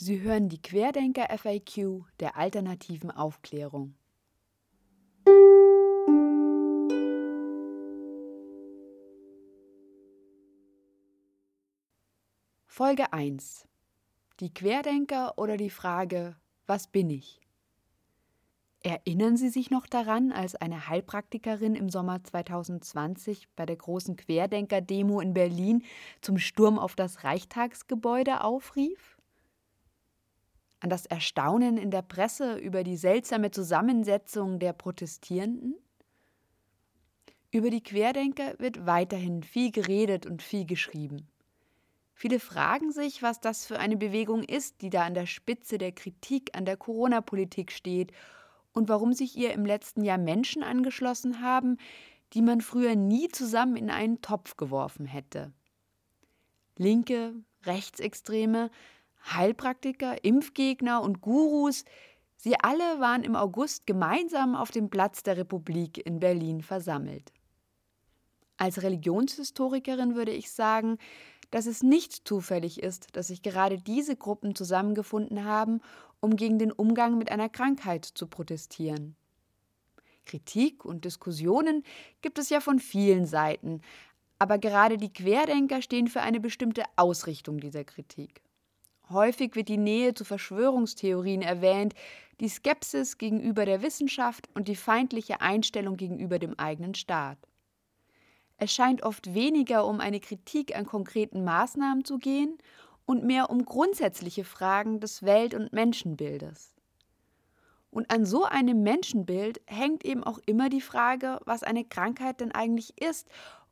Sie 0.00 0.20
hören 0.20 0.48
die 0.48 0.62
Querdenker 0.62 1.26
FAQ 1.36 2.04
der 2.20 2.36
alternativen 2.36 3.10
Aufklärung. 3.10 3.96
Folge 12.64 13.12
1 13.12 13.66
Die 14.38 14.54
Querdenker 14.54 15.36
oder 15.36 15.56
die 15.56 15.68
Frage 15.68 16.36
Was 16.68 16.86
bin 16.86 17.10
ich? 17.10 17.40
Erinnern 18.84 19.36
Sie 19.36 19.48
sich 19.48 19.72
noch 19.72 19.88
daran, 19.88 20.30
als 20.30 20.54
eine 20.54 20.86
Heilpraktikerin 20.86 21.74
im 21.74 21.90
Sommer 21.90 22.22
2020 22.22 23.48
bei 23.56 23.66
der 23.66 23.74
großen 23.74 24.14
Querdenker-Demo 24.14 25.20
in 25.20 25.34
Berlin 25.34 25.82
zum 26.20 26.38
Sturm 26.38 26.78
auf 26.78 26.94
das 26.94 27.24
Reichstagsgebäude 27.24 28.44
aufrief? 28.44 29.17
An 30.80 30.90
das 30.90 31.06
Erstaunen 31.06 31.76
in 31.76 31.90
der 31.90 32.02
Presse 32.02 32.56
über 32.56 32.84
die 32.84 32.96
seltsame 32.96 33.50
Zusammensetzung 33.50 34.58
der 34.58 34.72
Protestierenden? 34.72 35.74
Über 37.50 37.70
die 37.70 37.82
Querdenker 37.82 38.58
wird 38.58 38.86
weiterhin 38.86 39.42
viel 39.42 39.72
geredet 39.72 40.26
und 40.26 40.42
viel 40.42 40.66
geschrieben. 40.66 41.26
Viele 42.14 42.40
fragen 42.40 42.92
sich, 42.92 43.22
was 43.22 43.40
das 43.40 43.64
für 43.64 43.78
eine 43.78 43.96
Bewegung 43.96 44.42
ist, 44.42 44.82
die 44.82 44.90
da 44.90 45.04
an 45.04 45.14
der 45.14 45.26
Spitze 45.26 45.78
der 45.78 45.92
Kritik 45.92 46.56
an 46.56 46.64
der 46.64 46.76
Corona-Politik 46.76 47.70
steht 47.72 48.12
und 48.72 48.88
warum 48.88 49.12
sich 49.12 49.36
ihr 49.36 49.52
im 49.52 49.64
letzten 49.64 50.04
Jahr 50.04 50.18
Menschen 50.18 50.62
angeschlossen 50.62 51.40
haben, 51.40 51.78
die 52.32 52.42
man 52.42 52.60
früher 52.60 52.96
nie 52.96 53.28
zusammen 53.28 53.76
in 53.76 53.88
einen 53.88 54.20
Topf 54.20 54.56
geworfen 54.56 55.06
hätte. 55.06 55.52
Linke, 56.76 57.34
Rechtsextreme, 57.64 58.70
Heilpraktiker, 59.34 60.24
Impfgegner 60.24 61.02
und 61.02 61.20
Gurus, 61.20 61.84
sie 62.36 62.56
alle 62.60 63.00
waren 63.00 63.24
im 63.24 63.36
August 63.36 63.86
gemeinsam 63.86 64.54
auf 64.54 64.70
dem 64.70 64.90
Platz 64.90 65.22
der 65.22 65.36
Republik 65.36 66.04
in 66.06 66.20
Berlin 66.20 66.62
versammelt. 66.62 67.32
Als 68.56 68.82
Religionshistorikerin 68.82 70.16
würde 70.16 70.32
ich 70.32 70.50
sagen, 70.50 70.98
dass 71.50 71.66
es 71.66 71.82
nicht 71.82 72.26
zufällig 72.26 72.82
ist, 72.82 73.16
dass 73.16 73.28
sich 73.28 73.42
gerade 73.42 73.78
diese 73.78 74.16
Gruppen 74.16 74.54
zusammengefunden 74.54 75.44
haben, 75.44 75.80
um 76.20 76.36
gegen 76.36 76.58
den 76.58 76.72
Umgang 76.72 77.16
mit 77.16 77.30
einer 77.30 77.48
Krankheit 77.48 78.04
zu 78.04 78.26
protestieren. 78.26 79.16
Kritik 80.26 80.84
und 80.84 81.04
Diskussionen 81.04 81.84
gibt 82.20 82.38
es 82.38 82.50
ja 82.50 82.60
von 82.60 82.80
vielen 82.80 83.24
Seiten, 83.24 83.80
aber 84.38 84.58
gerade 84.58 84.98
die 84.98 85.12
Querdenker 85.12 85.80
stehen 85.80 86.06
für 86.06 86.20
eine 86.20 86.40
bestimmte 86.40 86.82
Ausrichtung 86.96 87.60
dieser 87.60 87.84
Kritik. 87.84 88.42
Häufig 89.10 89.54
wird 89.54 89.68
die 89.68 89.78
Nähe 89.78 90.14
zu 90.14 90.24
Verschwörungstheorien 90.24 91.42
erwähnt, 91.42 91.94
die 92.40 92.48
Skepsis 92.48 93.18
gegenüber 93.18 93.64
der 93.64 93.82
Wissenschaft 93.82 94.48
und 94.54 94.68
die 94.68 94.76
feindliche 94.76 95.40
Einstellung 95.40 95.96
gegenüber 95.96 96.38
dem 96.38 96.58
eigenen 96.58 96.94
Staat. 96.94 97.38
Es 98.58 98.72
scheint 98.72 99.02
oft 99.02 99.34
weniger 99.34 99.86
um 99.86 100.00
eine 100.00 100.20
Kritik 100.20 100.76
an 100.76 100.84
konkreten 100.84 101.44
Maßnahmen 101.44 102.04
zu 102.04 102.18
gehen 102.18 102.58
und 103.06 103.24
mehr 103.24 103.50
um 103.50 103.64
grundsätzliche 103.64 104.44
Fragen 104.44 105.00
des 105.00 105.22
Welt- 105.22 105.54
und 105.54 105.72
Menschenbildes. 105.72 106.74
Und 107.90 108.10
an 108.12 108.26
so 108.26 108.44
einem 108.44 108.82
Menschenbild 108.82 109.62
hängt 109.66 110.04
eben 110.04 110.22
auch 110.22 110.38
immer 110.44 110.68
die 110.68 110.82
Frage, 110.82 111.40
was 111.46 111.62
eine 111.62 111.84
Krankheit 111.84 112.40
denn 112.40 112.52
eigentlich 112.52 113.00
ist 113.00 113.28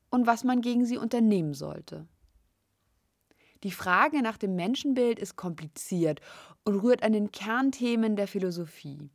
und 0.08 0.26
was 0.26 0.42
man 0.42 0.62
gegen 0.62 0.86
sie 0.86 0.96
unternehmen 0.96 1.52
sollte. 1.52 2.06
Die 3.62 3.70
Frage 3.70 4.22
nach 4.22 4.36
dem 4.36 4.54
Menschenbild 4.54 5.18
ist 5.18 5.36
kompliziert 5.36 6.20
und 6.64 6.82
rührt 6.82 7.02
an 7.02 7.12
den 7.12 7.32
Kernthemen 7.32 8.16
der 8.16 8.28
Philosophie. 8.28 9.08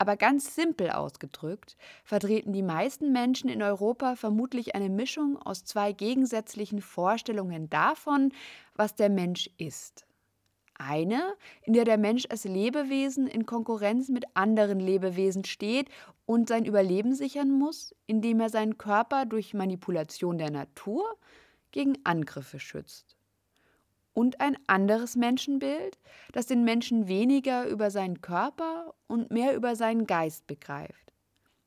Aber 0.00 0.16
ganz 0.16 0.54
simpel 0.54 0.90
ausgedrückt 0.90 1.76
vertreten 2.04 2.52
die 2.52 2.62
meisten 2.62 3.12
Menschen 3.12 3.50
in 3.50 3.62
Europa 3.62 4.14
vermutlich 4.14 4.76
eine 4.76 4.88
Mischung 4.88 5.36
aus 5.36 5.64
zwei 5.64 5.92
gegensätzlichen 5.92 6.80
Vorstellungen 6.80 7.68
davon, 7.68 8.32
was 8.76 8.94
der 8.94 9.10
Mensch 9.10 9.50
ist. 9.58 10.06
Eine, 10.74 11.34
in 11.62 11.72
der 11.72 11.84
der 11.84 11.98
Mensch 11.98 12.26
als 12.30 12.44
Lebewesen 12.44 13.26
in 13.26 13.44
Konkurrenz 13.44 14.08
mit 14.08 14.24
anderen 14.34 14.78
Lebewesen 14.78 15.44
steht 15.44 15.88
und 16.24 16.48
sein 16.48 16.64
Überleben 16.64 17.16
sichern 17.16 17.50
muss, 17.50 17.92
indem 18.06 18.38
er 18.38 18.50
seinen 18.50 18.78
Körper 18.78 19.26
durch 19.26 19.52
Manipulation 19.52 20.38
der 20.38 20.52
Natur 20.52 21.04
gegen 21.72 21.98
Angriffe 22.04 22.60
schützt 22.60 23.17
und 24.18 24.40
ein 24.40 24.58
anderes 24.66 25.14
Menschenbild, 25.14 25.96
das 26.32 26.46
den 26.46 26.64
Menschen 26.64 27.06
weniger 27.06 27.68
über 27.68 27.92
seinen 27.92 28.20
Körper 28.20 28.92
und 29.06 29.30
mehr 29.30 29.54
über 29.54 29.76
seinen 29.76 30.08
Geist 30.08 30.48
begreift, 30.48 31.12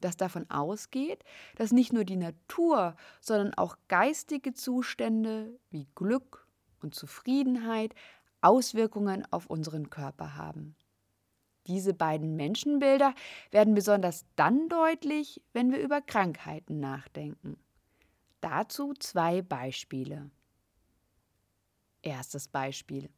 das 0.01 0.17
davon 0.17 0.49
ausgeht, 0.49 1.23
dass 1.55 1.71
nicht 1.71 1.93
nur 1.93 2.03
die 2.03 2.17
Natur, 2.17 2.97
sondern 3.21 3.53
auch 3.53 3.77
geistige 3.87 4.51
Zustände 4.51 5.57
wie 5.69 5.87
Glück 5.95 6.45
und 6.81 6.93
Zufriedenheit 6.93 7.95
Auswirkungen 8.41 9.25
auf 9.31 9.45
unseren 9.45 9.89
Körper 9.89 10.35
haben. 10.35 10.75
Diese 11.67 11.93
beiden 11.93 12.35
Menschenbilder 12.35 13.13
werden 13.51 13.75
besonders 13.75 14.25
dann 14.35 14.67
deutlich, 14.67 15.41
wenn 15.53 15.71
wir 15.71 15.79
über 15.79 16.01
Krankheiten 16.01 16.81
nachdenken. 16.81 17.55
Dazu 18.41 18.93
zwei 18.99 19.41
Beispiele. 19.41 20.31
Erstes 22.03 22.47
Beispiel. 22.47 23.09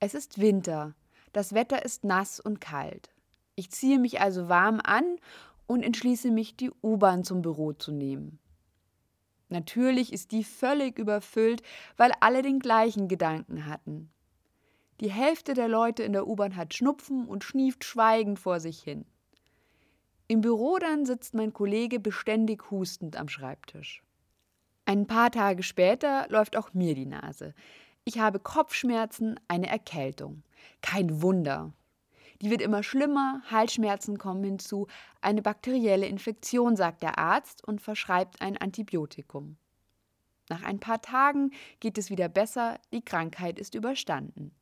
Es 0.00 0.14
ist 0.14 0.38
Winter, 0.40 0.94
das 1.32 1.52
Wetter 1.52 1.84
ist 1.84 2.04
nass 2.04 2.40
und 2.40 2.60
kalt. 2.60 3.10
Ich 3.54 3.70
ziehe 3.70 3.98
mich 3.98 4.20
also 4.20 4.48
warm 4.48 4.80
an 4.82 5.16
und 5.66 5.82
entschließe 5.82 6.30
mich, 6.30 6.56
die 6.56 6.70
U-Bahn 6.82 7.24
zum 7.24 7.42
Büro 7.42 7.72
zu 7.72 7.92
nehmen. 7.92 8.38
Natürlich 9.48 10.12
ist 10.12 10.32
die 10.32 10.44
völlig 10.44 10.98
überfüllt, 10.98 11.62
weil 11.96 12.12
alle 12.20 12.42
den 12.42 12.58
gleichen 12.58 13.08
Gedanken 13.08 13.66
hatten. 13.66 14.10
Die 15.00 15.10
Hälfte 15.10 15.52
der 15.52 15.68
Leute 15.68 16.02
in 16.02 16.14
der 16.14 16.26
U-Bahn 16.26 16.56
hat 16.56 16.72
Schnupfen 16.72 17.26
und 17.26 17.44
schnieft 17.44 17.84
schweigend 17.84 18.38
vor 18.38 18.60
sich 18.60 18.82
hin. 18.82 19.04
Im 20.28 20.40
Büro 20.40 20.78
dann 20.78 21.04
sitzt 21.04 21.34
mein 21.34 21.52
Kollege 21.52 22.00
beständig 22.00 22.70
hustend 22.70 23.16
am 23.16 23.28
Schreibtisch. 23.28 24.02
Ein 24.88 25.08
paar 25.08 25.32
Tage 25.32 25.64
später 25.64 26.26
läuft 26.28 26.56
auch 26.56 26.72
mir 26.72 26.94
die 26.94 27.06
Nase. 27.06 27.54
Ich 28.04 28.20
habe 28.20 28.38
Kopfschmerzen, 28.38 29.38
eine 29.48 29.66
Erkältung. 29.66 30.44
Kein 30.80 31.22
Wunder. 31.22 31.72
Die 32.40 32.50
wird 32.50 32.62
immer 32.62 32.84
schlimmer, 32.84 33.42
Halsschmerzen 33.50 34.16
kommen 34.16 34.44
hinzu, 34.44 34.86
eine 35.20 35.42
bakterielle 35.42 36.06
Infektion, 36.06 36.76
sagt 36.76 37.02
der 37.02 37.18
Arzt 37.18 37.66
und 37.66 37.80
verschreibt 37.80 38.40
ein 38.40 38.56
Antibiotikum. 38.56 39.56
Nach 40.48 40.62
ein 40.62 40.78
paar 40.78 41.02
Tagen 41.02 41.50
geht 41.80 41.98
es 41.98 42.08
wieder 42.08 42.28
besser, 42.28 42.78
die 42.92 43.04
Krankheit 43.04 43.58
ist 43.58 43.74
überstanden. 43.74 44.52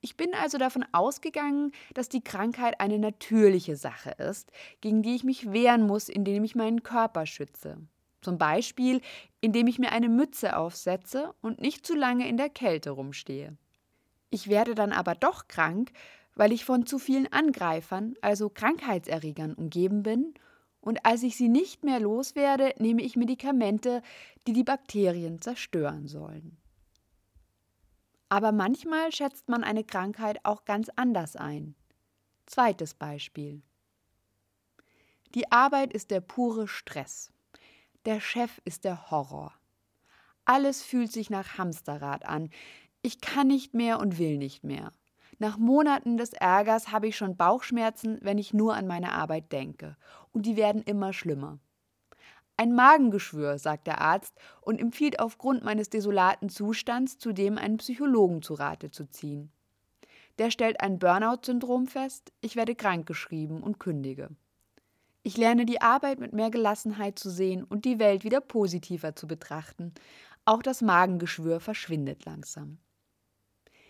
Ich 0.00 0.16
bin 0.16 0.32
also 0.32 0.56
davon 0.56 0.86
ausgegangen, 0.92 1.72
dass 1.92 2.08
die 2.08 2.24
Krankheit 2.24 2.80
eine 2.80 2.98
natürliche 2.98 3.76
Sache 3.76 4.12
ist, 4.12 4.50
gegen 4.80 5.02
die 5.02 5.14
ich 5.14 5.24
mich 5.24 5.52
wehren 5.52 5.86
muss, 5.86 6.08
indem 6.08 6.42
ich 6.42 6.54
meinen 6.54 6.82
Körper 6.82 7.26
schütze. 7.26 7.76
Zum 8.20 8.38
Beispiel, 8.38 9.00
indem 9.40 9.66
ich 9.66 9.78
mir 9.78 9.92
eine 9.92 10.08
Mütze 10.08 10.56
aufsetze 10.56 11.34
und 11.40 11.60
nicht 11.60 11.86
zu 11.86 11.94
lange 11.94 12.28
in 12.28 12.36
der 12.36 12.50
Kälte 12.50 12.90
rumstehe. 12.90 13.56
Ich 14.30 14.48
werde 14.48 14.74
dann 14.74 14.92
aber 14.92 15.14
doch 15.14 15.48
krank, 15.48 15.92
weil 16.34 16.52
ich 16.52 16.64
von 16.64 16.86
zu 16.86 16.98
vielen 16.98 17.32
Angreifern, 17.32 18.14
also 18.20 18.48
Krankheitserregern, 18.48 19.54
umgeben 19.54 20.02
bin, 20.02 20.34
und 20.80 21.04
als 21.04 21.22
ich 21.22 21.36
sie 21.36 21.48
nicht 21.48 21.84
mehr 21.84 22.00
loswerde, 22.00 22.74
nehme 22.78 23.02
ich 23.02 23.16
Medikamente, 23.16 24.02
die 24.46 24.54
die 24.54 24.64
Bakterien 24.64 25.40
zerstören 25.42 26.08
sollen. 26.08 26.56
Aber 28.30 28.52
manchmal 28.52 29.12
schätzt 29.12 29.48
man 29.48 29.64
eine 29.64 29.84
Krankheit 29.84 30.44
auch 30.44 30.64
ganz 30.64 30.88
anders 30.96 31.36
ein. 31.36 31.74
Zweites 32.46 32.94
Beispiel. 32.94 33.60
Die 35.34 35.52
Arbeit 35.52 35.92
ist 35.92 36.10
der 36.10 36.20
pure 36.20 36.66
Stress. 36.66 37.32
Der 38.06 38.18
Chef 38.18 38.62
ist 38.64 38.84
der 38.84 39.10
Horror. 39.10 39.52
Alles 40.46 40.82
fühlt 40.82 41.12
sich 41.12 41.28
nach 41.28 41.58
Hamsterrad 41.58 42.24
an. 42.24 42.48
Ich 43.02 43.20
kann 43.20 43.48
nicht 43.48 43.74
mehr 43.74 44.00
und 44.00 44.18
will 44.18 44.38
nicht 44.38 44.64
mehr. 44.64 44.94
Nach 45.38 45.58
Monaten 45.58 46.16
des 46.16 46.32
Ärgers 46.32 46.92
habe 46.92 47.08
ich 47.08 47.16
schon 47.16 47.36
Bauchschmerzen, 47.36 48.18
wenn 48.22 48.38
ich 48.38 48.54
nur 48.54 48.74
an 48.74 48.86
meine 48.86 49.12
Arbeit 49.12 49.52
denke. 49.52 49.98
Und 50.32 50.46
die 50.46 50.56
werden 50.56 50.82
immer 50.82 51.12
schlimmer. 51.12 51.58
Ein 52.56 52.74
Magengeschwür, 52.74 53.58
sagt 53.58 53.86
der 53.86 54.00
Arzt 54.00 54.34
und 54.62 54.80
empfiehlt 54.80 55.20
aufgrund 55.20 55.62
meines 55.62 55.90
desolaten 55.90 56.48
Zustands 56.48 57.18
zudem 57.18 57.58
einen 57.58 57.76
Psychologen 57.76 58.40
zu 58.40 58.54
Rate 58.54 58.90
zu 58.90 59.10
ziehen. 59.10 59.52
Der 60.38 60.50
stellt 60.50 60.80
ein 60.80 60.98
Burnout-Syndrom 60.98 61.86
fest, 61.86 62.32
ich 62.40 62.56
werde 62.56 62.74
krankgeschrieben 62.74 63.62
und 63.62 63.78
kündige. 63.78 64.30
Ich 65.22 65.36
lerne 65.36 65.66
die 65.66 65.82
Arbeit 65.82 66.18
mit 66.18 66.32
mehr 66.32 66.50
Gelassenheit 66.50 67.18
zu 67.18 67.30
sehen 67.30 67.62
und 67.64 67.84
die 67.84 67.98
Welt 67.98 68.24
wieder 68.24 68.40
positiver 68.40 69.14
zu 69.14 69.26
betrachten. 69.26 69.92
Auch 70.46 70.62
das 70.62 70.80
Magengeschwür 70.80 71.60
verschwindet 71.60 72.24
langsam. 72.24 72.78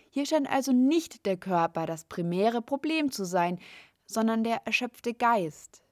Hier 0.09 0.25
scheint 0.25 0.49
also 0.49 0.73
nicht 0.73 1.25
der 1.25 1.37
Körper 1.37 1.85
das 1.85 2.03
primäre 2.03 2.61
Problem 2.61 3.11
zu 3.11 3.23
sein, 3.23 3.59
sondern 4.05 4.43
der 4.43 4.65
erschöpfte 4.65 5.13
Geist. 5.13 5.83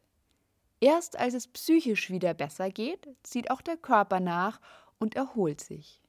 Erst 0.81 1.18
als 1.18 1.33
es 1.33 1.47
psychisch 1.47 2.09
wieder 2.09 2.33
besser 2.33 2.69
geht, 2.69 3.07
zieht 3.24 3.50
auch 3.50 3.62
der 3.62 3.77
Körper 3.77 4.19
nach 4.19 4.59
und 4.97 5.15
erholt 5.15 5.62
sich. 5.62 6.01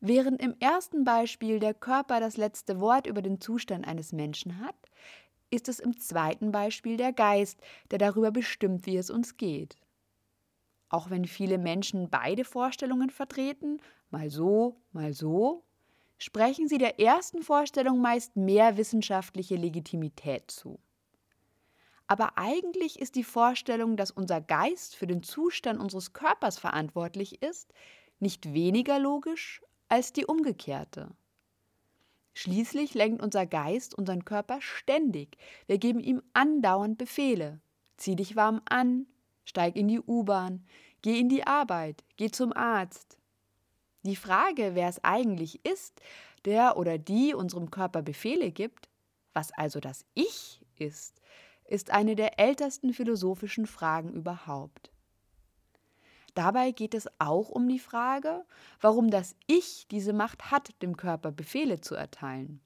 Während 0.00 0.42
im 0.42 0.56
ersten 0.58 1.04
Beispiel 1.04 1.60
der 1.60 1.74
Körper 1.74 2.20
das 2.20 2.36
letzte 2.36 2.80
Wort 2.80 3.06
über 3.06 3.22
den 3.22 3.40
Zustand 3.40 3.86
eines 3.86 4.12
Menschen 4.12 4.58
hat, 4.60 4.74
ist 5.52 5.68
es 5.68 5.78
im 5.78 5.98
zweiten 5.98 6.50
Beispiel 6.50 6.96
der 6.96 7.12
Geist, 7.12 7.60
der 7.90 7.98
darüber 7.98 8.30
bestimmt, 8.30 8.86
wie 8.86 8.96
es 8.96 9.10
uns 9.10 9.36
geht. 9.36 9.76
Auch 10.88 11.10
wenn 11.10 11.26
viele 11.26 11.58
Menschen 11.58 12.10
beide 12.10 12.44
Vorstellungen 12.44 13.10
vertreten, 13.10 13.80
mal 14.10 14.30
so, 14.30 14.76
mal 14.92 15.12
so, 15.12 15.64
sprechen 16.18 16.68
sie 16.68 16.78
der 16.78 17.00
ersten 17.00 17.42
Vorstellung 17.42 18.00
meist 18.00 18.36
mehr 18.36 18.76
wissenschaftliche 18.76 19.56
Legitimität 19.56 20.50
zu. 20.50 20.78
Aber 22.06 22.36
eigentlich 22.36 22.98
ist 22.98 23.14
die 23.14 23.24
Vorstellung, 23.24 23.96
dass 23.96 24.10
unser 24.10 24.40
Geist 24.40 24.96
für 24.96 25.06
den 25.06 25.22
Zustand 25.22 25.80
unseres 25.80 26.12
Körpers 26.12 26.58
verantwortlich 26.58 27.42
ist, 27.42 27.72
nicht 28.20 28.52
weniger 28.52 28.98
logisch 28.98 29.62
als 29.88 30.12
die 30.12 30.26
umgekehrte. 30.26 31.10
Schließlich 32.34 32.94
lenkt 32.94 33.22
unser 33.22 33.46
Geist 33.46 33.94
unseren 33.94 34.24
Körper 34.24 34.60
ständig. 34.60 35.36
Wir 35.66 35.78
geben 35.78 36.00
ihm 36.00 36.22
andauernd 36.32 36.98
Befehle. 36.98 37.60
Zieh 37.96 38.16
dich 38.16 38.36
warm 38.36 38.62
an, 38.64 39.06
steig 39.44 39.76
in 39.76 39.88
die 39.88 40.00
U-Bahn, 40.00 40.66
geh 41.02 41.18
in 41.20 41.28
die 41.28 41.46
Arbeit, 41.46 42.04
geh 42.16 42.30
zum 42.30 42.52
Arzt. 42.52 43.18
Die 44.04 44.16
Frage, 44.16 44.74
wer 44.74 44.88
es 44.88 45.04
eigentlich 45.04 45.64
ist, 45.64 46.00
der 46.44 46.76
oder 46.76 46.98
die 46.98 47.34
unserem 47.34 47.70
Körper 47.70 48.02
Befehle 48.02 48.50
gibt, 48.50 48.88
was 49.32 49.52
also 49.52 49.78
das 49.78 50.04
Ich 50.14 50.60
ist, 50.76 51.20
ist 51.66 51.90
eine 51.90 52.16
der 52.16 52.38
ältesten 52.40 52.92
philosophischen 52.92 53.66
Fragen 53.66 54.12
überhaupt. 54.12 54.91
Dabei 56.34 56.70
geht 56.70 56.94
es 56.94 57.08
auch 57.18 57.50
um 57.50 57.68
die 57.68 57.78
Frage, 57.78 58.44
warum 58.80 59.10
das 59.10 59.36
Ich 59.46 59.86
diese 59.90 60.12
Macht 60.12 60.50
hat, 60.50 60.70
dem 60.80 60.96
Körper 60.96 61.30
Befehle 61.30 61.80
zu 61.80 61.94
erteilen. 61.94 62.60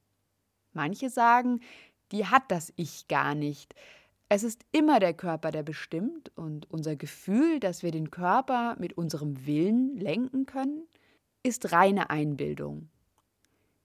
Manche 0.72 1.10
sagen, 1.10 1.60
die 2.12 2.26
hat 2.26 2.44
das 2.48 2.72
Ich 2.76 3.08
gar 3.08 3.34
nicht. 3.34 3.74
Es 4.28 4.42
ist 4.42 4.64
immer 4.72 5.00
der 5.00 5.14
Körper, 5.14 5.50
der 5.50 5.62
bestimmt, 5.62 6.30
und 6.36 6.70
unser 6.70 6.96
Gefühl, 6.96 7.60
dass 7.60 7.82
wir 7.82 7.90
den 7.90 8.10
Körper 8.10 8.76
mit 8.78 8.96
unserem 8.96 9.46
Willen 9.46 9.96
lenken 9.96 10.46
können, 10.46 10.86
ist 11.42 11.72
reine 11.72 12.10
Einbildung. 12.10 12.88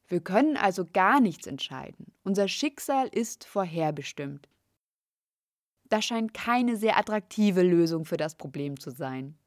Wir 0.08 0.20
können 0.20 0.58
also 0.58 0.86
gar 0.86 1.22
nichts 1.22 1.48
entscheiden. 1.48 2.12
Unser 2.24 2.48
Schicksal 2.48 3.08
ist 3.08 3.46
vorherbestimmt. 3.46 4.50
Das 5.86 6.06
scheint 6.06 6.34
keine 6.34 6.76
sehr 6.76 6.98
attraktive 6.98 7.62
Lösung 7.62 8.06
für 8.06 8.18
das 8.18 8.36
Problem 8.36 8.80
zu 8.80 8.92
sein. 8.92 9.38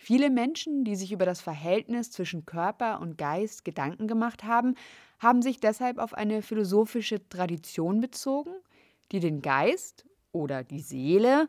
Viele 0.00 0.30
Menschen, 0.30 0.84
die 0.84 0.94
sich 0.94 1.10
über 1.12 1.26
das 1.26 1.40
Verhältnis 1.40 2.12
zwischen 2.12 2.46
Körper 2.46 3.00
und 3.00 3.18
Geist 3.18 3.64
Gedanken 3.64 4.06
gemacht 4.06 4.44
haben, 4.44 4.76
haben 5.18 5.42
sich 5.42 5.58
deshalb 5.58 5.98
auf 5.98 6.14
eine 6.14 6.40
philosophische 6.40 7.28
Tradition 7.28 8.00
bezogen, 8.00 8.54
die 9.10 9.18
den 9.18 9.42
Geist 9.42 10.06
oder 10.30 10.62
die 10.62 10.80
Seele 10.80 11.48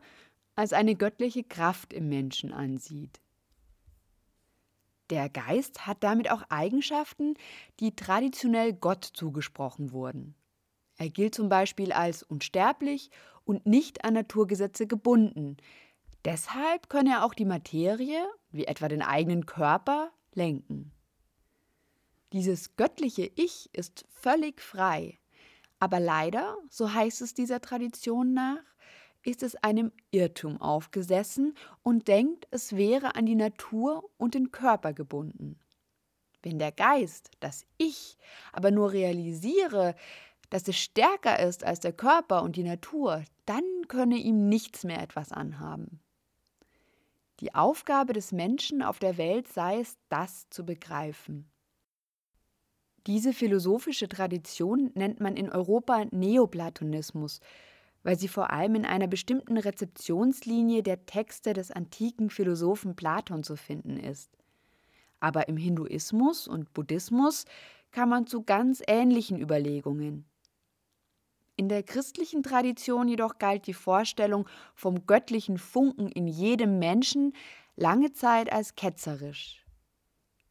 als 0.56 0.72
eine 0.72 0.96
göttliche 0.96 1.44
Kraft 1.44 1.92
im 1.92 2.08
Menschen 2.08 2.52
ansieht. 2.52 3.20
Der 5.10 5.28
Geist 5.28 5.86
hat 5.86 6.02
damit 6.02 6.30
auch 6.30 6.42
Eigenschaften, 6.50 7.34
die 7.78 7.94
traditionell 7.94 8.72
Gott 8.72 9.04
zugesprochen 9.04 9.92
wurden. 9.92 10.34
Er 10.98 11.08
gilt 11.08 11.34
zum 11.34 11.48
Beispiel 11.48 11.92
als 11.92 12.22
unsterblich 12.22 13.10
und 13.44 13.64
nicht 13.64 14.04
an 14.04 14.14
Naturgesetze 14.14 14.86
gebunden, 14.86 15.56
Deshalb 16.24 16.88
könne 16.88 17.10
er 17.10 17.24
auch 17.24 17.34
die 17.34 17.46
Materie, 17.46 18.26
wie 18.50 18.66
etwa 18.66 18.88
den 18.88 19.02
eigenen 19.02 19.46
Körper, 19.46 20.12
lenken. 20.34 20.92
Dieses 22.32 22.76
göttliche 22.76 23.30
Ich 23.34 23.70
ist 23.72 24.04
völlig 24.08 24.60
frei, 24.60 25.18
aber 25.78 25.98
leider, 25.98 26.58
so 26.68 26.92
heißt 26.92 27.22
es 27.22 27.34
dieser 27.34 27.60
Tradition 27.60 28.34
nach, 28.34 28.62
ist 29.22 29.42
es 29.42 29.56
einem 29.56 29.92
Irrtum 30.10 30.60
aufgesessen 30.60 31.54
und 31.82 32.06
denkt, 32.08 32.46
es 32.50 32.76
wäre 32.76 33.16
an 33.16 33.26
die 33.26 33.34
Natur 33.34 34.08
und 34.16 34.34
den 34.34 34.50
Körper 34.52 34.92
gebunden. 34.92 35.58
Wenn 36.42 36.58
der 36.58 36.72
Geist, 36.72 37.30
das 37.40 37.66
Ich, 37.76 38.16
aber 38.52 38.70
nur 38.70 38.92
realisiere, 38.92 39.94
dass 40.48 40.68
es 40.68 40.78
stärker 40.78 41.38
ist 41.38 41.64
als 41.64 41.80
der 41.80 41.92
Körper 41.92 42.42
und 42.42 42.56
die 42.56 42.62
Natur, 42.62 43.24
dann 43.46 43.64
könne 43.88 44.16
ihm 44.16 44.48
nichts 44.48 44.84
mehr 44.84 45.02
etwas 45.02 45.32
anhaben. 45.32 46.00
Die 47.40 47.54
Aufgabe 47.54 48.12
des 48.12 48.32
Menschen 48.32 48.82
auf 48.82 48.98
der 48.98 49.16
Welt 49.16 49.48
sei 49.48 49.80
es, 49.80 49.96
das 50.10 50.48
zu 50.50 50.64
begreifen. 50.64 51.50
Diese 53.06 53.32
philosophische 53.32 54.08
Tradition 54.08 54.90
nennt 54.94 55.20
man 55.20 55.36
in 55.36 55.48
Europa 55.50 56.04
Neoplatonismus, 56.10 57.40
weil 58.02 58.18
sie 58.18 58.28
vor 58.28 58.50
allem 58.50 58.74
in 58.74 58.84
einer 58.84 59.06
bestimmten 59.06 59.56
Rezeptionslinie 59.56 60.82
der 60.82 61.06
Texte 61.06 61.54
des 61.54 61.70
antiken 61.70 62.28
Philosophen 62.28 62.94
Platon 62.94 63.42
zu 63.42 63.56
finden 63.56 63.98
ist. 63.98 64.30
Aber 65.18 65.48
im 65.48 65.56
Hinduismus 65.56 66.46
und 66.46 66.74
Buddhismus 66.74 67.46
kam 67.90 68.10
man 68.10 68.26
zu 68.26 68.42
ganz 68.42 68.82
ähnlichen 68.86 69.40
Überlegungen. 69.40 70.29
In 71.60 71.68
der 71.68 71.82
christlichen 71.82 72.42
Tradition 72.42 73.06
jedoch 73.06 73.36
galt 73.36 73.66
die 73.66 73.74
Vorstellung 73.74 74.48
vom 74.74 75.06
göttlichen 75.06 75.58
Funken 75.58 76.08
in 76.08 76.26
jedem 76.26 76.78
Menschen 76.78 77.34
lange 77.76 78.14
Zeit 78.14 78.50
als 78.50 78.76
ketzerisch. 78.76 79.66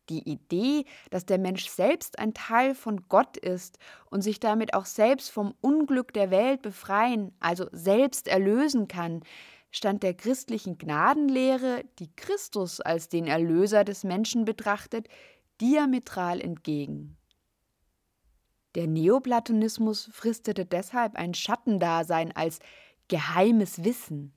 Die 0.09 0.29
Idee, 0.29 0.85
dass 1.09 1.25
der 1.25 1.39
Mensch 1.39 1.67
selbst 1.67 2.19
ein 2.19 2.35
Teil 2.35 2.75
von 2.75 3.07
Gott 3.09 3.38
ist 3.38 3.79
und 4.11 4.21
sich 4.21 4.39
damit 4.39 4.75
auch 4.75 4.85
selbst 4.85 5.31
vom 5.31 5.56
Unglück 5.61 6.13
der 6.13 6.29
Welt 6.29 6.61
befreien, 6.61 7.35
also 7.39 7.65
selbst 7.71 8.27
erlösen 8.27 8.88
kann, 8.88 9.23
stand 9.71 10.03
der 10.03 10.13
christlichen 10.13 10.77
Gnadenlehre, 10.77 11.85
die 11.97 12.15
Christus 12.15 12.81
als 12.81 13.09
den 13.09 13.25
Erlöser 13.25 13.83
des 13.83 14.03
Menschen 14.03 14.45
betrachtet, 14.45 15.07
diametral 15.59 16.39
entgegen. 16.39 17.19
Der 18.75 18.88
Neoplatonismus 18.88 20.09
fristete 20.13 20.65
deshalb 20.65 21.15
ein 21.15 21.33
Schattendasein 21.33 22.35
als 22.35 22.59
geheimes 23.07 23.83
Wissen. 23.83 24.33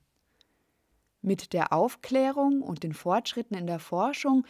Mit 1.21 1.53
der 1.53 1.71
Aufklärung 1.71 2.61
und 2.61 2.83
den 2.83 2.93
Fortschritten 2.93 3.55
in 3.55 3.67
der 3.67 3.79
Forschung, 3.79 4.45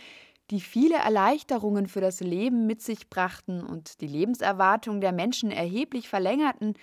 die 0.49 0.61
viele 0.61 0.95
Erleichterungen 0.95 1.87
für 1.87 2.01
das 2.01 2.19
Leben 2.19 2.65
mit 2.65 2.81
sich 2.81 3.09
brachten 3.09 3.61
und 3.61 4.01
die 4.01 4.07
Lebenserwartung 4.07 5.01
der 5.01 5.11
Menschen 5.11 5.51
erheblich 5.51 6.09
verlängerten, 6.09 6.73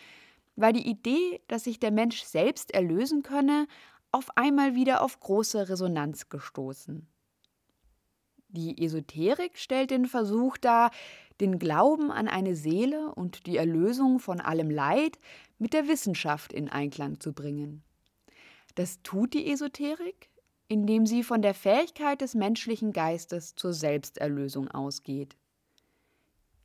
war 0.56 0.72
die 0.72 0.88
Idee, 0.88 1.40
dass 1.48 1.64
sich 1.64 1.80
der 1.80 1.90
Mensch 1.90 2.22
selbst 2.22 2.72
erlösen 2.72 3.22
könne, 3.22 3.66
auf 4.12 4.36
einmal 4.36 4.74
wieder 4.74 5.02
auf 5.02 5.20
große 5.20 5.68
Resonanz 5.68 6.28
gestoßen. 6.28 7.06
Die 8.52 8.82
Esoterik 8.82 9.58
stellt 9.58 9.92
den 9.92 10.06
Versuch 10.06 10.56
dar, 10.56 10.90
den 11.40 11.60
Glauben 11.60 12.10
an 12.10 12.26
eine 12.26 12.56
Seele 12.56 13.14
und 13.14 13.46
die 13.46 13.56
Erlösung 13.56 14.18
von 14.18 14.40
allem 14.40 14.70
Leid 14.70 15.18
mit 15.58 15.72
der 15.72 15.86
Wissenschaft 15.86 16.52
in 16.52 16.68
Einklang 16.68 17.20
zu 17.20 17.32
bringen. 17.32 17.82
Das 18.74 19.02
tut 19.02 19.34
die 19.34 19.50
Esoterik, 19.50 20.30
indem 20.66 21.06
sie 21.06 21.22
von 21.22 21.42
der 21.42 21.54
Fähigkeit 21.54 22.20
des 22.20 22.34
menschlichen 22.34 22.92
Geistes 22.92 23.54
zur 23.54 23.72
Selbsterlösung 23.72 24.68
ausgeht. 24.68 25.36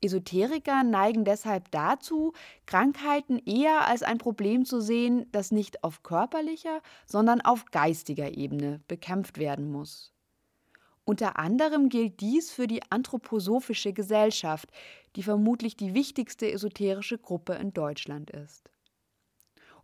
Esoteriker 0.01 0.83
neigen 0.83 1.23
deshalb 1.23 1.69
dazu, 1.71 2.33
Krankheiten 2.65 3.39
eher 3.45 3.87
als 3.87 4.01
ein 4.01 4.17
Problem 4.17 4.65
zu 4.65 4.81
sehen, 4.81 5.27
das 5.31 5.51
nicht 5.51 5.83
auf 5.83 6.01
körperlicher, 6.01 6.81
sondern 7.05 7.41
auf 7.41 7.65
geistiger 7.65 8.35
Ebene 8.35 8.81
bekämpft 8.87 9.37
werden 9.37 9.71
muss. 9.71 10.14
Unter 11.05 11.38
anderem 11.38 11.89
gilt 11.89 12.19
dies 12.19 12.51
für 12.51 12.65
die 12.65 12.81
Anthroposophische 12.89 13.93
Gesellschaft, 13.93 14.69
die 15.15 15.21
vermutlich 15.21 15.77
die 15.77 15.93
wichtigste 15.93 16.51
esoterische 16.51 17.19
Gruppe 17.19 17.53
in 17.53 17.74
Deutschland 17.74 18.31
ist. 18.31 18.71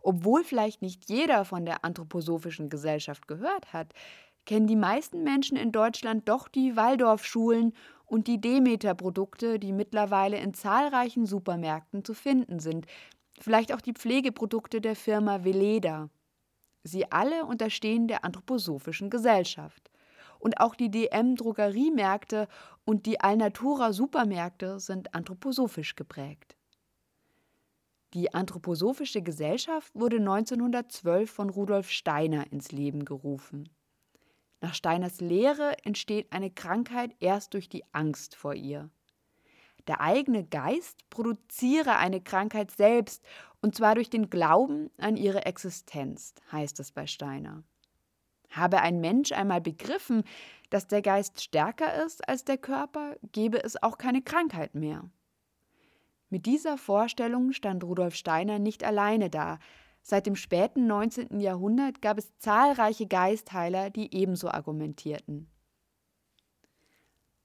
Obwohl 0.00 0.42
vielleicht 0.42 0.82
nicht 0.82 1.08
jeder 1.08 1.44
von 1.44 1.64
der 1.64 1.84
Anthroposophischen 1.84 2.68
Gesellschaft 2.68 3.28
gehört 3.28 3.72
hat, 3.72 3.94
kennen 4.46 4.66
die 4.66 4.74
meisten 4.74 5.22
Menschen 5.22 5.56
in 5.56 5.70
Deutschland 5.70 6.28
doch 6.28 6.48
die 6.48 6.74
Waldorfschulen 6.74 7.72
und 8.04 8.26
die 8.26 8.40
Demeter-Produkte, 8.40 9.60
die 9.60 9.72
mittlerweile 9.72 10.38
in 10.38 10.54
zahlreichen 10.54 11.24
Supermärkten 11.24 12.04
zu 12.04 12.14
finden 12.14 12.58
sind, 12.58 12.86
vielleicht 13.38 13.72
auch 13.72 13.80
die 13.80 13.94
Pflegeprodukte 13.94 14.80
der 14.80 14.96
Firma 14.96 15.44
Veleda. 15.44 16.10
Sie 16.82 17.10
alle 17.12 17.46
unterstehen 17.46 18.08
der 18.08 18.24
Anthroposophischen 18.24 19.08
Gesellschaft. 19.08 19.91
Und 20.42 20.60
auch 20.60 20.74
die 20.74 20.90
DM 20.90 21.36
Drogeriemärkte 21.36 22.48
und 22.84 23.06
die 23.06 23.20
Alnatura 23.20 23.92
Supermärkte 23.92 24.80
sind 24.80 25.14
anthroposophisch 25.14 25.94
geprägt. 25.94 26.56
Die 28.12 28.34
Anthroposophische 28.34 29.22
Gesellschaft 29.22 29.94
wurde 29.94 30.16
1912 30.16 31.30
von 31.30 31.48
Rudolf 31.48 31.90
Steiner 31.90 32.50
ins 32.52 32.72
Leben 32.72 33.04
gerufen. 33.04 33.68
Nach 34.60 34.74
Steiners 34.74 35.20
Lehre 35.20 35.76
entsteht 35.84 36.32
eine 36.32 36.50
Krankheit 36.50 37.14
erst 37.20 37.54
durch 37.54 37.68
die 37.68 37.84
Angst 37.92 38.34
vor 38.34 38.54
ihr. 38.54 38.90
Der 39.86 40.00
eigene 40.00 40.44
Geist 40.44 41.08
produziere 41.08 41.96
eine 41.96 42.20
Krankheit 42.20 42.72
selbst, 42.72 43.24
und 43.60 43.76
zwar 43.76 43.94
durch 43.94 44.10
den 44.10 44.28
Glauben 44.28 44.90
an 44.98 45.16
ihre 45.16 45.46
Existenz, 45.46 46.34
heißt 46.50 46.80
es 46.80 46.90
bei 46.90 47.06
Steiner. 47.06 47.62
Habe 48.52 48.80
ein 48.80 49.00
Mensch 49.00 49.32
einmal 49.32 49.60
begriffen, 49.60 50.24
dass 50.70 50.86
der 50.86 51.02
Geist 51.02 51.42
stärker 51.42 52.04
ist 52.04 52.26
als 52.28 52.44
der 52.44 52.56
Körper, 52.56 53.16
gebe 53.32 53.62
es 53.62 53.82
auch 53.82 53.98
keine 53.98 54.22
Krankheit 54.22 54.74
mehr. 54.74 55.10
Mit 56.30 56.46
dieser 56.46 56.78
Vorstellung 56.78 57.52
stand 57.52 57.84
Rudolf 57.84 58.14
Steiner 58.14 58.58
nicht 58.58 58.84
alleine 58.84 59.28
da. 59.28 59.58
Seit 60.00 60.26
dem 60.26 60.34
späten 60.34 60.86
19. 60.86 61.40
Jahrhundert 61.40 62.00
gab 62.00 62.16
es 62.16 62.36
zahlreiche 62.38 63.06
Geistheiler, 63.06 63.90
die 63.90 64.14
ebenso 64.14 64.48
argumentierten. 64.48 65.48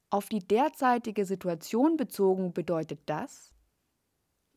Auf 0.09 0.29
die 0.29 0.39
derzeitige 0.39 1.25
Situation 1.25 1.97
bezogen 1.97 2.53
bedeutet 2.53 3.01
das, 3.07 3.53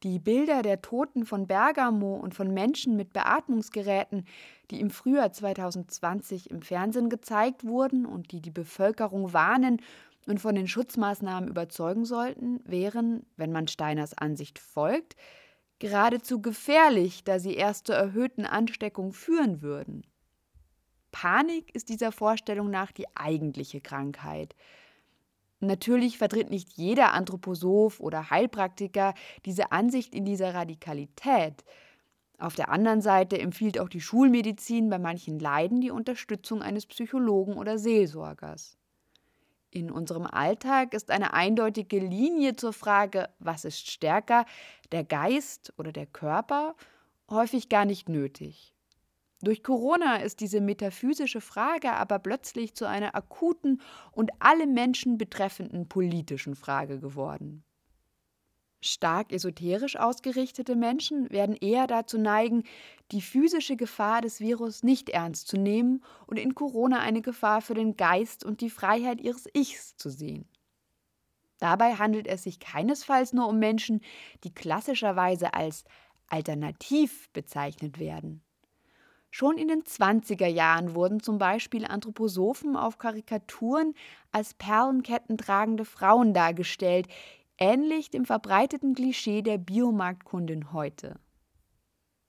die 0.02 0.19
Bilder 0.19 0.62
der 0.62 0.80
Toten 0.80 1.26
von 1.26 1.47
Bergamo 1.47 2.16
und 2.16 2.35
von 2.35 2.52
Menschen 2.52 2.97
mit 2.97 3.12
Beatmungsgeräten, 3.12 4.25
die 4.71 4.80
im 4.80 4.90
Frühjahr 4.90 5.33
2020 5.33 6.50
im 6.50 6.62
Fernsehen 6.62 7.11
gezeigt 7.11 7.64
wurden 7.64 8.07
und 8.07 8.33
die 8.33 8.40
die 8.40 8.50
Bevölkerung 8.50 9.33
warnen 9.33 9.83
und 10.26 10.40
von 10.40 10.54
den 10.54 10.69
Schutzmaßnahmen 10.69 11.49
überzeugen 11.49 12.04
sollten, 12.04 12.61
wären, 12.64 13.26
wenn 13.37 13.52
man 13.52 13.69
Steiners 13.69 14.16
Ansicht 14.16 14.59
folgt, 14.59 15.16
geradezu 15.78 16.40
gefährlich, 16.40 17.25
da 17.25 17.38
sie 17.38 17.54
erst 17.54 17.87
zur 17.87 17.97
erhöhten 17.97 18.45
Ansteckung 18.45 19.12
führen 19.12 19.62
würden. 19.62 20.07
Panik 21.11 21.75
ist 21.75 21.88
dieser 21.88 22.12
Vorstellung 22.12 22.71
nach 22.71 22.92
die 22.92 23.07
eigentliche 23.16 23.80
Krankheit. 23.80 24.54
Natürlich 25.61 26.17
vertritt 26.17 26.49
nicht 26.49 26.73
jeder 26.73 27.12
Anthroposoph 27.12 28.00
oder 28.00 28.31
Heilpraktiker 28.31 29.14
diese 29.45 29.73
Ansicht 29.73 30.14
in 30.14 30.25
dieser 30.25 30.55
Radikalität. 30.55 31.64
Auf 32.38 32.55
der 32.55 32.71
anderen 32.71 33.02
Seite 33.02 33.38
empfiehlt 33.38 33.79
auch 33.79 33.90
die 33.90 34.00
Schulmedizin 34.00 34.88
bei 34.88 34.99
manchen 34.99 35.38
Leiden 35.38 35.83
die 35.83 35.90
Unterstützung 35.90 36.62
eines 36.62 36.87
Psychologen 36.87 37.55
oder 37.59 37.79
Seelsorgers. 37.79 38.79
In 39.71 39.90
unserem 39.90 40.25
Alltag 40.25 40.95
ist 40.95 41.11
eine 41.11 41.35
eindeutige 41.35 41.99
Linie 41.99 42.57
zur 42.57 42.73
Frage, 42.73 43.29
was 43.38 43.67
ist 43.67 43.88
stärker, 43.88 44.47
der 44.90 45.05
Geist 45.05 45.75
oder 45.76 45.93
der 45.93 46.07
Körper, 46.07 46.75
häufig 47.29 47.69
gar 47.69 47.85
nicht 47.85 48.09
nötig. 48.09 48.75
Durch 49.43 49.63
Corona 49.63 50.17
ist 50.17 50.41
diese 50.41 50.61
metaphysische 50.61 51.41
Frage 51.41 51.93
aber 51.93 52.19
plötzlich 52.19 52.75
zu 52.75 52.87
einer 52.87 53.15
akuten 53.15 53.81
und 54.13 54.31
alle 54.39 54.67
Menschen 54.67 55.17
betreffenden 55.17 55.89
politischen 55.89 56.55
Frage 56.55 57.01
geworden. 57.01 57.65
Stark 58.83 59.33
esoterisch 59.33 59.97
ausgerichtete 59.97 60.75
Menschen 60.75 61.31
werden 61.31 61.55
eher 61.55 61.87
dazu 61.87 62.19
neigen, 62.19 62.65
die 63.13 63.21
physische 63.21 63.77
Gefahr 63.77 64.23
des 64.23 64.41
Virus 64.41 64.83
nicht 64.83 65.11
ernst 65.11 65.49
zu 65.49 65.59
nehmen 65.59 66.03
und 66.27 66.39
in 66.39 66.55
Corona 66.55 67.01
eine 67.01 67.21
Gefahr 67.21 67.61
für 67.61 67.75
den 67.75 67.97
Geist 67.97 68.43
und 68.45 68.63
die 68.63 68.71
Freiheit 68.71 69.21
ihres 69.21 69.47
Ichs 69.55 69.97
zu 69.97 70.09
sehen. 70.09 70.49
Dabei 71.59 71.97
handelt 71.97 72.27
es 72.27 72.45
sich 72.45 72.59
keinesfalls 72.59 73.35
nur 73.35 73.49
um 73.49 73.59
Menschen, 73.59 74.01
die 74.45 74.55
klassischerweise 74.55 75.53
als 75.53 75.85
alternativ 76.29 77.31
bezeichnet 77.33 77.99
werden. 77.99 78.43
Schon 79.31 79.59
in 79.59 79.69
den 79.69 79.83
20er 79.83 80.49
Jahren 80.49 80.95
wurden 80.95 81.21
zum 81.21 81.39
Beispiel 81.39 81.85
Anthroposophen 81.85 82.77
auf 82.77 82.99
Karikaturen 82.99 83.95
als 84.33 84.55
Perlenketten 84.55 85.39
tragende 85.39 85.85
Frauen 85.85 86.35
dargestellt, 86.35 87.07
ähnlich 87.57 88.11
dem 88.11 88.25
verbreiteten 88.25 88.95
Klischee 88.95 89.43
der 89.43 89.59
Biomarktkundin 89.59 90.73
heute. 90.73 91.15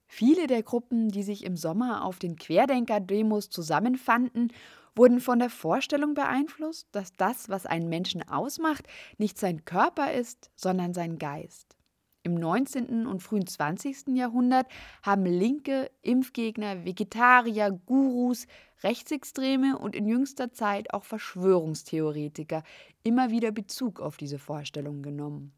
Viele 0.06 0.46
der 0.46 0.62
Gruppen, 0.62 1.08
die 1.08 1.22
sich 1.22 1.44
im 1.44 1.56
Sommer 1.56 2.04
auf 2.04 2.18
den 2.18 2.36
Querdenker-Demos 2.36 3.50
zusammenfanden, 3.50 4.52
wurden 4.94 5.20
von 5.20 5.38
der 5.38 5.50
Vorstellung 5.50 6.14
beeinflusst, 6.14 6.86
dass 6.92 7.16
das, 7.16 7.48
was 7.48 7.66
einen 7.66 7.88
Menschen 7.88 8.28
ausmacht, 8.28 8.86
nicht 9.16 9.38
sein 9.38 9.64
Körper 9.64 10.12
ist, 10.12 10.50
sondern 10.54 10.92
sein 10.92 11.18
Geist. 11.18 11.76
Im 12.24 12.34
19. 12.34 13.06
und 13.06 13.20
frühen 13.20 13.48
20. 13.48 14.08
Jahrhundert 14.14 14.68
haben 15.02 15.26
Linke, 15.26 15.90
Impfgegner, 16.02 16.84
Vegetarier, 16.84 17.72
Gurus, 17.84 18.46
Rechtsextreme 18.84 19.76
und 19.76 19.96
in 19.96 20.06
jüngster 20.06 20.52
Zeit 20.52 20.94
auch 20.94 21.02
Verschwörungstheoretiker 21.02 22.62
immer 23.02 23.30
wieder 23.30 23.50
Bezug 23.50 24.00
auf 24.00 24.16
diese 24.16 24.38
Vorstellung 24.38 25.02
genommen. 25.02 25.52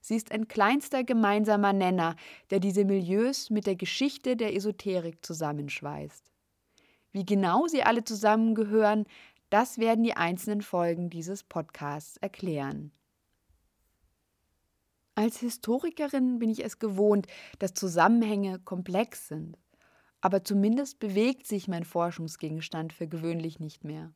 Sie 0.00 0.14
ist 0.14 0.30
ein 0.30 0.46
kleinster 0.46 1.02
gemeinsamer 1.02 1.72
Nenner, 1.72 2.14
der 2.50 2.60
diese 2.60 2.84
Milieus 2.84 3.50
mit 3.50 3.66
der 3.66 3.74
Geschichte 3.74 4.36
der 4.36 4.54
Esoterik 4.54 5.24
zusammenschweißt. 5.26 6.30
Wie 7.10 7.24
genau 7.24 7.66
sie 7.66 7.82
alle 7.82 8.04
zusammengehören, 8.04 9.04
das 9.50 9.78
werden 9.78 10.04
die 10.04 10.14
einzelnen 10.14 10.62
Folgen 10.62 11.10
dieses 11.10 11.42
Podcasts 11.42 12.18
erklären. 12.18 12.92
Als 15.18 15.40
Historikerin 15.40 16.38
bin 16.38 16.48
ich 16.48 16.64
es 16.64 16.78
gewohnt, 16.78 17.26
dass 17.58 17.74
Zusammenhänge 17.74 18.60
komplex 18.60 19.26
sind. 19.26 19.58
Aber 20.20 20.44
zumindest 20.44 21.00
bewegt 21.00 21.44
sich 21.44 21.66
mein 21.66 21.82
Forschungsgegenstand 21.82 22.92
für 22.92 23.08
gewöhnlich 23.08 23.58
nicht 23.58 23.82
mehr. 23.82 24.12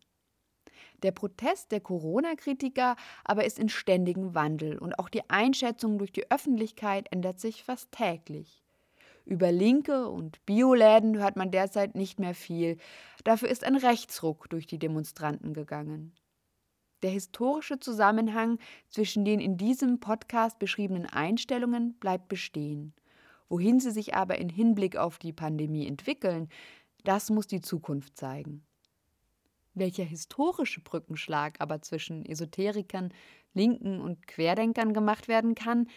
Der 1.02 1.11
Protest 1.11 1.73
der 1.73 1.80
Corona-Kritiker 1.80 2.94
aber 3.25 3.44
ist 3.44 3.59
in 3.59 3.68
ständigem 3.68 4.37
Wandel 4.37 4.78
und 4.78 4.97
auch 4.97 5.09
die 5.09 5.28
Einschätzung 5.28 5.99
durch 5.99 6.12
die 6.12 6.30
Öffentlichkeit 6.30 7.09
ändert 7.11 7.40
sich 7.40 7.64
fast 7.64 7.90
täglich. 7.90 8.62
Über 9.25 9.50
Linke 9.50 10.09
und 10.09 10.47
Bioläden 10.47 11.18
hört 11.18 11.35
man 11.35 11.50
derzeit 11.50 11.97
nicht 11.97 12.21
mehr 12.21 12.37
viel. 12.37 12.76
Dafür 13.25 13.49
ist 13.49 13.64
ein 13.64 13.75
Rechtsruck 13.75 14.49
durch 14.50 14.68
die 14.68 14.78
Demonstranten 14.78 15.52
gegangen. 15.52 16.12
Der 17.02 17.11
historische 17.11 17.80
Zusammenhang 17.80 18.59
zwischen 18.88 19.25
den 19.25 19.40
in 19.40 19.56
diesem 19.56 19.99
Podcast 19.99 20.59
beschriebenen 20.59 21.06
Einstellungen 21.06 21.94
bleibt 21.94 22.28
bestehen. 22.28 22.94
Wohin 23.49 23.80
sie 23.80 23.90
sich 23.90 24.14
aber 24.14 24.38
in 24.38 24.49
Hinblick 24.49 24.97
auf 24.97 25.18
die 25.18 25.32
Pandemie 25.32 25.87
entwickeln, 25.87 26.49
das 27.04 27.28
muss 27.28 27.49
die 27.49 27.61
Zukunft 27.61 28.16
zeigen. 28.16 28.64
Welcher 29.75 30.04
historische 30.04 30.80
Brückenschlag 30.80 31.61
aber 31.61 31.82
zwischen 31.82 32.25
Esoterikern, 32.25 33.12
Linken 33.52 34.00
und 34.00 34.26
Querdenkern 34.26 34.94
gemacht 34.94 35.28
werden 35.28 35.54
kann, 35.54 35.88